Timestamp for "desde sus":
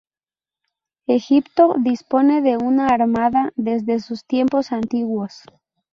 3.55-4.25